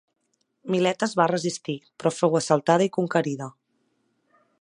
[0.75, 3.51] Milet es va resistir però fou assaltada i conquerida.